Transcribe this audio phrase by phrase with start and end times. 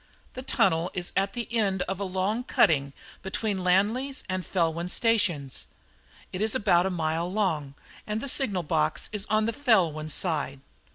[0.33, 5.67] The tunnel is at the end of a long cutting between Llanlys and Felwyn stations.
[6.33, 7.75] It is about a mile long,
[8.07, 10.61] and the signal box is on the Felwyn side.